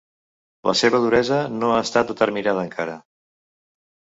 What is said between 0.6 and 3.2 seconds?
La seva duresa no ha estat determinada encara.